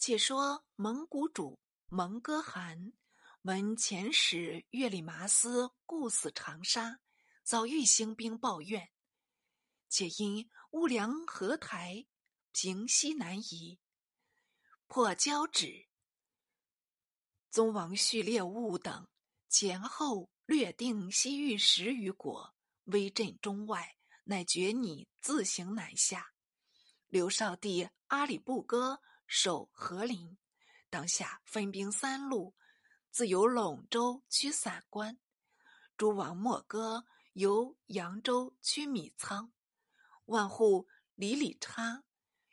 [0.00, 2.94] 且说蒙古主蒙哥汗
[3.42, 7.00] 闻遣使月里麻斯故死长沙，
[7.42, 8.90] 遭遇兴兵抱怨，
[9.90, 12.06] 且因乌梁河台
[12.50, 13.78] 平西南夷，
[14.86, 15.86] 破交趾。
[17.50, 19.06] 宗王序列兀等
[19.50, 22.54] 前后略定西域十余国，
[22.84, 26.32] 威震中外，乃决拟自行南下。
[27.08, 29.02] 刘少帝阿里不哥
[29.32, 30.36] 守和林，
[30.90, 32.52] 当下分兵三路，
[33.12, 35.14] 自由陇州驱散关；
[35.96, 39.52] 诸王莫哥由扬州驱米仓；
[40.24, 42.02] 万户李李差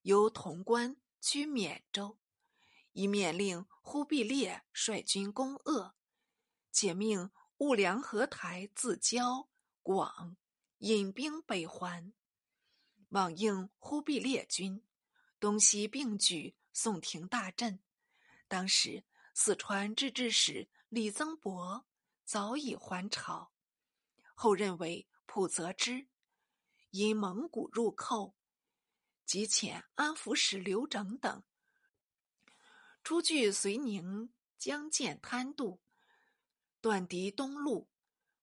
[0.00, 2.18] 由潼关驱缅州。
[2.92, 5.94] 一面令忽必烈率军攻鄂，
[6.72, 9.50] 且命兀良合台自交
[9.82, 10.38] 广
[10.78, 12.14] 引兵北还。
[13.10, 14.82] 往应忽必烈军，
[15.38, 17.80] 东西并举，宋廷大震。
[18.48, 19.04] 当时
[19.34, 21.86] 四川制置使李增伯
[22.24, 23.52] 早已还朝，
[24.34, 26.06] 后任为普泽之，
[26.90, 28.34] 因蒙古入寇，
[29.24, 31.42] 即遣安抚使刘整等
[33.02, 35.80] 出据遂宁江建滩渡，
[36.80, 37.88] 断敌东路。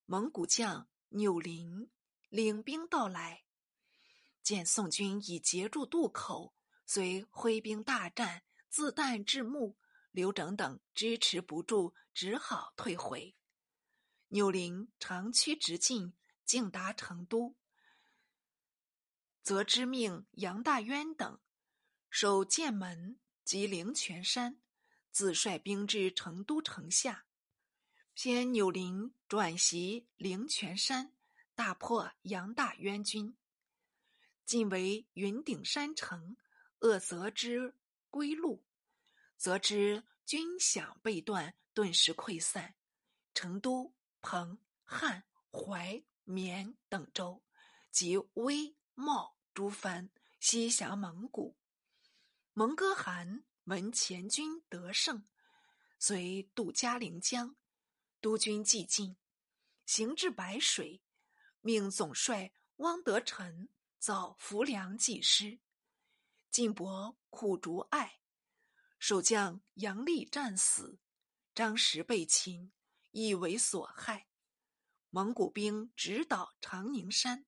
[0.05, 1.91] 蒙古将钮林
[2.29, 3.43] 领兵到来。
[4.41, 6.55] 见宋军已截住渡口，
[6.91, 9.77] 遂挥兵大战，自弹至暮。
[10.09, 13.35] 刘整等支持不住，只好退回。
[14.29, 17.55] 钮林长驱直进，竟达成都，
[19.43, 21.39] 则知命杨大渊等
[22.09, 24.59] 守剑门及灵泉山，
[25.11, 27.27] 自率兵至成都城下。
[28.15, 31.13] 偏钮林转袭灵泉山，
[31.53, 33.37] 大破杨大渊军。
[34.43, 36.35] 进为云顶山城，
[36.79, 37.75] 恶则之
[38.09, 38.63] 归路，
[39.37, 42.75] 则之军饷被断，顿时溃散。
[43.33, 47.41] 成都、彭、汉、淮、绵等州
[47.91, 50.09] 及威、茂诸藩
[50.39, 51.57] 西降蒙古。
[52.53, 55.23] 蒙哥汗闻前军得胜，
[55.99, 57.55] 遂渡嘉陵江，
[58.19, 59.15] 督军既进，
[59.85, 61.01] 行至白水，
[61.61, 63.69] 命总帅汪德臣。
[63.99, 65.59] 造浮梁济师，
[66.51, 68.19] 晋伯苦竹爱，
[68.97, 70.99] 守将杨立战死，
[71.53, 72.71] 张实被擒，
[73.11, 74.27] 亦为所害。
[75.11, 77.45] 蒙古兵直捣长宁山，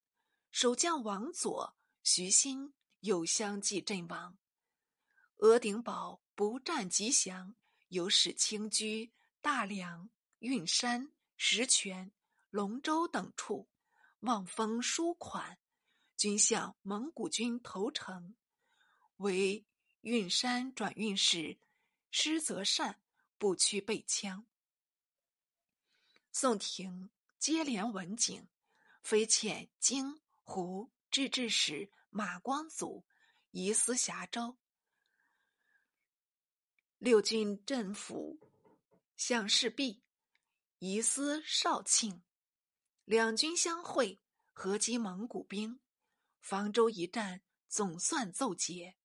[0.52, 4.38] 守将王佐、徐新又相继阵亡。
[5.38, 7.56] 额顶堡不战即降，
[7.88, 12.12] 有使清居大梁、运山、石泉、
[12.52, 13.68] 龙州等处，
[14.20, 15.58] 望风书款。
[16.16, 18.36] 均向蒙古军投诚，
[19.22, 19.66] 为
[20.02, 21.58] 运山转运使
[22.10, 23.02] 施泽善
[23.38, 24.46] 不屈被枪。
[26.32, 28.48] 宋廷接连文景，
[29.04, 33.06] 飞遣京湖制置使马光祖
[33.52, 34.58] 移司峡州。
[36.98, 38.40] 六郡镇抚
[39.16, 40.04] 向士弼，
[40.80, 42.24] 移司绍庆，
[43.06, 44.20] 两军相会，
[44.52, 45.80] 合击蒙古兵。
[46.40, 48.98] 房州一战总算奏捷。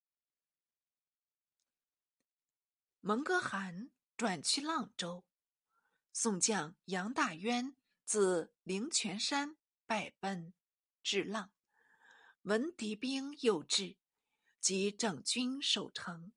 [3.07, 5.25] 蒙哥汗转去阆州，
[6.13, 9.57] 宋将杨大渊自灵泉山
[9.87, 10.53] 败奔
[11.05, 11.51] 至阆，
[12.43, 13.97] 闻敌兵又至，
[14.59, 16.33] 即整军守城。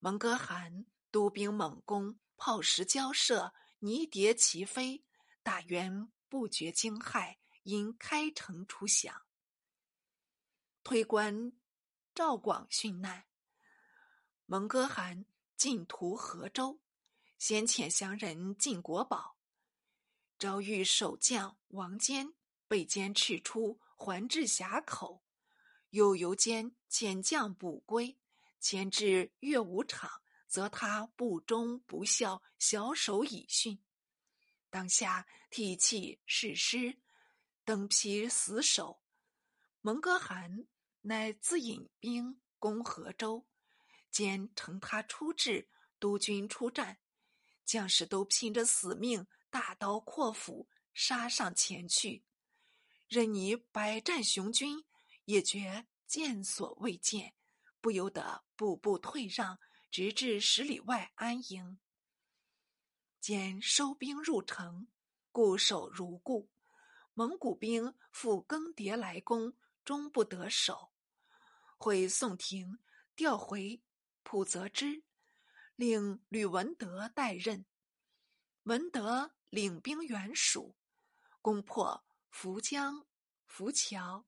[0.00, 5.02] 蒙哥汗督兵猛攻，炮石交射，泥蝶齐飞，
[5.42, 9.22] 大渊不觉惊骇，因开城出降。
[10.84, 11.54] 推官
[12.14, 13.24] 赵广殉难，
[14.44, 15.24] 蒙哥汗
[15.60, 16.80] 进屠河州，
[17.36, 19.36] 先遣降人进国宝，
[20.38, 22.32] 遭遇守将王坚
[22.66, 25.22] 被坚斥出，还至峡口，
[25.90, 28.16] 又由坚遣将补归，
[28.58, 33.84] 前至岳武场，则他不忠不孝，小手已训。
[34.70, 36.98] 当下涕泣誓师，
[37.66, 39.02] 登披死守。
[39.82, 40.66] 蒙哥汗
[41.02, 43.46] 乃自引兵攻河州，
[44.10, 45.68] 兼乘他出至，
[45.98, 46.98] 督军出战，
[47.64, 52.24] 将士都拼着死命，大刀阔斧杀上前去。
[53.08, 54.84] 任你百战雄军，
[55.24, 57.34] 也觉见所未见，
[57.80, 59.58] 不由得步步退让，
[59.90, 61.78] 直至十里外安营。
[63.20, 64.88] 兼收兵入城，
[65.32, 66.50] 固守如故。
[67.14, 69.54] 蒙古兵复更迭来攻。
[69.82, 70.92] 终不得手，
[71.76, 72.78] 会宋廷
[73.16, 73.82] 调回
[74.22, 75.02] 普泽之，
[75.76, 77.64] 令吕文德代任。
[78.64, 80.76] 文德领兵援蜀，
[81.40, 83.06] 攻破涪江、
[83.48, 84.26] 涪桥，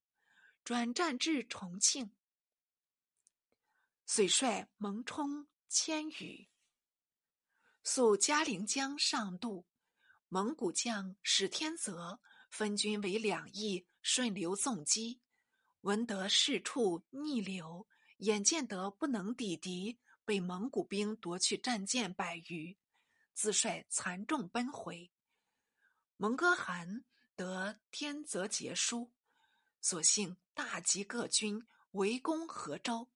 [0.64, 2.14] 转战至重庆。
[4.06, 6.48] 遂率蒙冲、千余
[7.84, 9.66] 溯嘉陵江上渡，
[10.28, 15.20] 蒙古将史天泽分军为两翼，顺流纵击。
[15.82, 17.86] 文德四处逆流，
[18.22, 22.76] 眼见得不能抵敌，被蒙古兵夺去战舰百余，
[23.34, 25.10] 自率残众奔回。
[26.16, 27.04] 蒙哥汗
[27.34, 29.10] 得天泽捷书，
[29.80, 33.08] 索性大集各军围攻河州。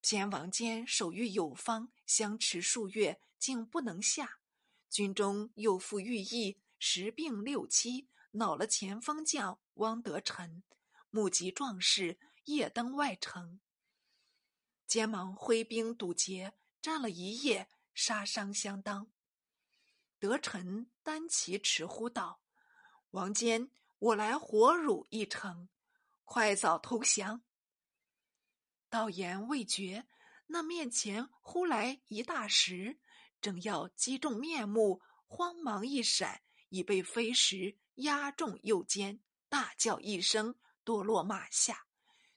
[0.00, 4.40] 偏王坚守御有方，相持数月，竟不能下。
[4.90, 10.64] 军中又复遇疫，十病六七，恼了前锋将汪德臣。
[11.10, 13.60] 目击壮士夜登外城，
[14.88, 19.12] 兼忙挥兵堵截，战了一夜，杀伤相当。
[20.18, 22.40] 德臣单骑驰呼道
[23.12, 25.68] ：“王坚，我来活汝一城，
[26.24, 27.42] 快早投降！”
[28.88, 30.08] 道言未绝，
[30.46, 32.98] 那面前忽来一大石，
[33.42, 36.40] 正要击中面目，慌忙一闪，
[36.70, 39.20] 已被飞石压中右肩，
[39.50, 40.56] 大叫一声。
[40.82, 41.86] 堕落马下，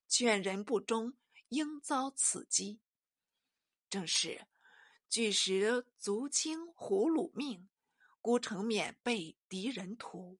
[0.09, 1.13] 劝人不忠，
[1.51, 2.81] 应遭此击。
[3.89, 4.47] 正是
[5.09, 7.69] 巨石足轻胡虏命，
[8.21, 10.39] 孤城免被敌人屠。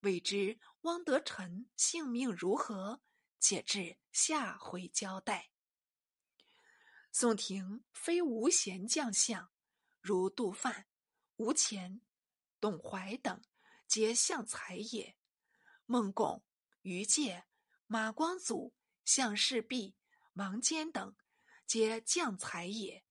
[0.00, 3.02] 未知汪德臣性命如何？
[3.40, 5.50] 且至下回交代。
[7.10, 9.50] 宋廷非无贤将相，
[10.00, 10.86] 如杜范、
[11.36, 12.00] 吴乾、
[12.60, 13.42] 董怀等，
[13.88, 15.16] 皆相才也。
[15.86, 16.44] 孟拱。
[16.82, 17.44] 于介、
[17.86, 18.74] 马光祖、
[19.04, 19.94] 项世弼、
[20.34, 21.14] 王坚等，
[21.66, 23.04] 皆将才也。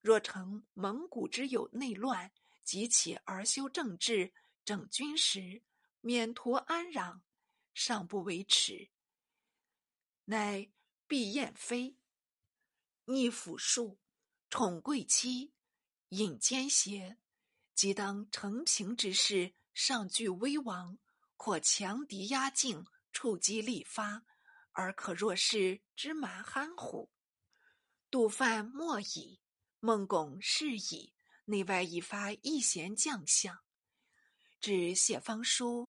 [0.00, 2.32] 若成蒙古之有内乱，
[2.62, 4.32] 即起而修政治、
[4.64, 5.62] 整军时，
[6.00, 7.20] 免图安攘，
[7.72, 8.90] 尚不为耻。
[10.24, 10.70] 乃
[11.06, 11.96] 毕燕飞
[13.04, 13.98] 逆府庶，
[14.48, 15.52] 宠贵妻，
[16.08, 17.18] 引奸邪，
[17.74, 20.98] 即当成平之事，上具威王。
[21.36, 24.24] 或强敌压境，触机立发，
[24.74, 27.10] 而可若是之蛮憨乎？
[28.10, 29.40] 杜范莫矣，
[29.80, 31.14] 孟拱是矣，
[31.46, 33.58] 内外已发一贤将相。
[34.60, 35.88] 至谢方书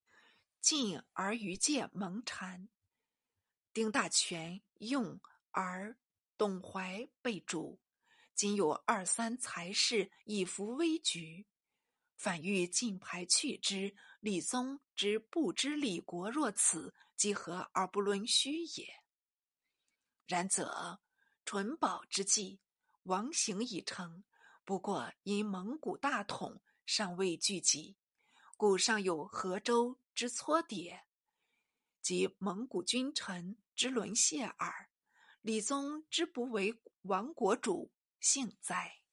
[0.62, 2.68] 进而于界蒙谗，
[3.74, 5.20] 丁大全用
[5.52, 5.98] 而
[6.38, 7.80] 董怀被逐，
[8.34, 11.48] 今有二三才士以服危局。
[12.16, 19.04] 反欲进排去之，李宗之不知李国若此，即和而不论虚也？
[20.28, 21.00] 然则
[21.46, 22.60] 纯宝之计，
[23.04, 24.24] 王行已成，
[24.64, 27.98] 不过因蒙古大统尚未聚集，
[28.58, 31.02] 故尚有河州之搓牒，
[32.02, 34.90] 及蒙古君臣之沦陷耳。
[35.42, 39.05] 李宗之不为亡国主，幸哉！